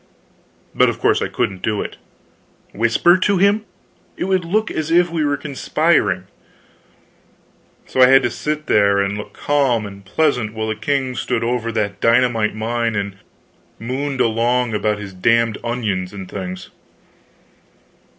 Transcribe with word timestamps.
But 0.73 0.89
of 0.89 0.97
course 0.97 1.21
I 1.21 1.27
couldn't 1.27 1.61
do 1.61 1.83
it. 1.83 1.97
Whisper 2.73 3.17
to 3.19 3.37
him? 3.37 3.65
It 4.17 4.23
would 4.23 4.43
look 4.45 4.71
as 4.71 4.89
if 4.89 5.11
we 5.11 5.23
were 5.23 5.37
conspiring. 5.37 6.23
So 7.85 8.01
I 8.01 8.07
had 8.07 8.23
to 8.23 8.31
sit 8.31 8.65
there 8.65 8.99
and 8.99 9.15
look 9.15 9.33
calm 9.33 9.85
and 9.85 10.03
pleasant 10.03 10.55
while 10.55 10.69
the 10.69 10.75
king 10.75 11.13
stood 11.13 11.43
over 11.43 11.71
that 11.73 12.01
dynamite 12.01 12.55
mine 12.55 12.95
and 12.95 13.17
mooned 13.77 14.21
along 14.21 14.73
about 14.73 14.97
his 14.97 15.13
damned 15.13 15.59
onions 15.63 16.13
and 16.13 16.27
things. 16.27 16.71